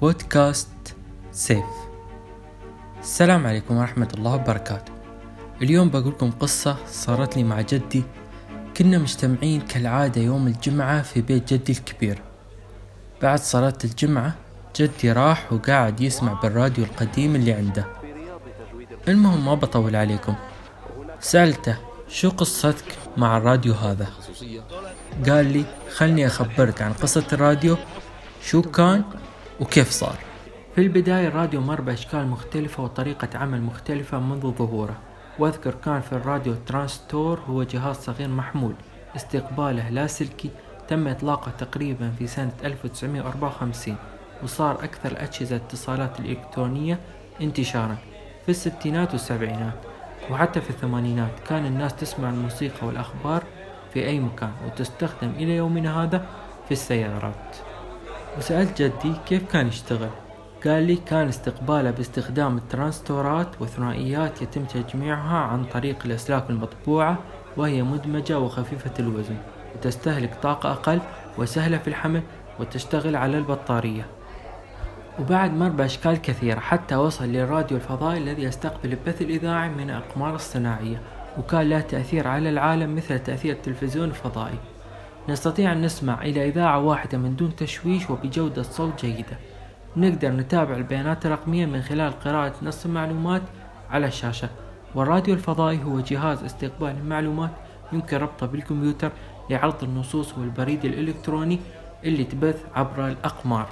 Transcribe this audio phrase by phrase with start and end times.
[0.00, 0.96] بودكاست
[1.32, 1.64] سيف.
[3.00, 4.92] السلام عليكم ورحمة الله وبركاته.
[5.62, 8.02] اليوم بقول لكم قصة صارت لي مع جدي.
[8.76, 12.22] كنا مجتمعين كالعادة يوم الجمعة في بيت جدي الكبير.
[13.22, 14.34] بعد صلاة الجمعة
[14.76, 17.86] جدي راح وقاعد يسمع بالراديو القديم اللي عنده.
[19.08, 20.34] المهم ما بطول عليكم.
[21.20, 21.76] سألته
[22.08, 22.84] شو قصتك
[23.16, 24.06] مع الراديو هذا؟
[25.28, 25.64] قال لي
[25.96, 27.76] خلني أخبرك عن قصة الراديو.
[28.42, 29.04] شو كان
[29.60, 30.16] وكيف صار؟
[30.74, 34.96] في البداية الراديو مر بأشكال مختلفة وطريقة عمل مختلفة منذ ظهوره.
[35.38, 38.74] وأذكر كان في الراديو ترانستور هو جهاز صغير محمول.
[39.16, 40.50] استقباله لاسلكي
[40.88, 43.96] تم إطلاقه تقريبا في سنة 1954
[44.42, 46.98] وصار أكثر أجهزة الاتصالات الإلكترونية
[47.40, 47.96] انتشارا
[48.44, 49.78] في الستينات والسبعينات.
[50.30, 53.44] وحتى في الثمانينات كان الناس تسمع الموسيقى والأخبار
[53.94, 56.26] في أي مكان وتستخدم إلى يومنا هذا
[56.66, 57.67] في السيارات.
[58.38, 60.08] وسألت جدي كيف كان يشتغل.
[60.64, 67.18] قال لي كان استقباله باستخدام الترانستورات وثنائيات يتم تجميعها عن طريق الأسلاك المطبوعة
[67.56, 69.36] وهي مدمجة وخفيفة الوزن.
[69.76, 71.00] وتستهلك طاقة أقل
[71.38, 72.22] وسهلة في الحمل
[72.60, 74.06] وتشتغل على البطارية.
[75.18, 81.00] وبعد مر بأشكال كثيرة حتى وصل للراديو الفضائي الذي يستقبل البث الإذاعي من الأقمار الصناعية.
[81.38, 84.58] وكان له تأثير على العالم مثل تأثير التلفزيون الفضائي.
[85.28, 89.38] نستطيع أن نسمع إلى إذاعة واحدة من دون تشويش وبجودة صوت جيدة.
[89.96, 93.42] نقدر نتابع البيانات الرقمية من خلال قراءة نص المعلومات
[93.90, 94.48] على الشاشة
[94.94, 97.50] والراديو الفضائي هو جهاز استقبال المعلومات
[97.92, 99.12] يمكن ربطه بالكمبيوتر
[99.50, 101.58] لعرض النصوص والبريد الإلكتروني
[102.04, 103.68] اللي تبث عبر الأقمار.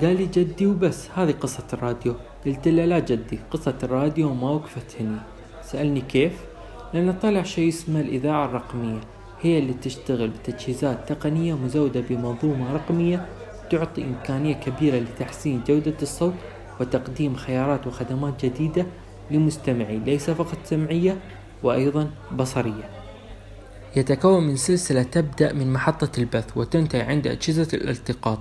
[0.00, 2.14] قال لي جدي وبس هذه قصة الراديو.
[2.46, 5.18] قلت له لا جدي قصة الراديو ما وقفت هني.
[5.62, 6.44] سألني كيف؟
[6.94, 9.00] لأن طلع شيء اسمه الإذاعة الرقمية.
[9.42, 13.26] هي اللي تشتغل بتجهيزات تقنية مزودة بمنظومة رقمية
[13.70, 16.34] تعطي إمكانية كبيرة لتحسين جودة الصوت
[16.80, 18.86] وتقديم خيارات وخدمات جديدة
[19.30, 21.18] لمستمعي ليس فقط سمعية
[21.62, 22.90] وأيضا بصرية.
[23.96, 28.38] يتكون من سلسلة تبدأ من محطة البث وتنتهي عند أجهزة الالتقاط.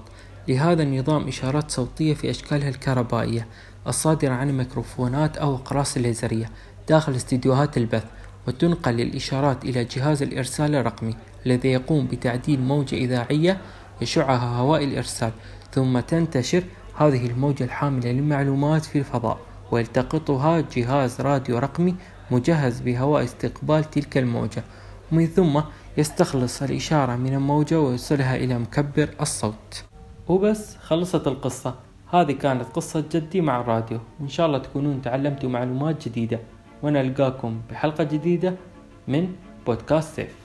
[0.47, 3.47] لهذا النظام إشارات صوتية في أشكالها الكهربائية
[3.88, 6.50] الصادرة عن الميكروفونات أو أقراص الليزرية
[6.89, 8.05] داخل استديوهات البث.
[8.47, 13.61] وتنقل الإشارات إلى جهاز الإرسال الرقمي الذي يقوم بتعديل موجة إذاعية
[14.01, 15.31] يشعها هواء الإرسال
[15.72, 16.63] ثم تنتشر
[16.97, 19.38] هذه الموجة الحاملة للمعلومات في الفضاء
[19.72, 21.95] ويلتقطها جهاز راديو رقمي
[22.31, 24.63] مجهز بهواء استقبال تلك الموجة.
[25.11, 25.61] ومن ثم
[25.97, 29.84] يستخلص الإشارة من الموجة ويوصلها إلى مكبر الصوت.
[30.28, 31.75] وبس خلصت القصة.
[32.13, 34.00] هذه كانت قصة جدي مع الراديو.
[34.19, 36.39] وإن شاء الله تكونون تعلمتوا معلومات جديدة.
[36.83, 38.53] ونلقاكم بحلقة جديدة
[39.07, 40.44] من بودكاست سيف.